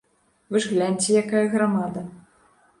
Вы 0.53 0.61
ж 0.65 0.71
гляньце, 0.71 1.07
якая 1.23 1.45
грамада. 1.53 2.07